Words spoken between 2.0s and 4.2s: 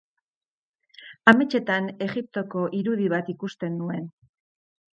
Egiptoko irudi bat ikusten nuen.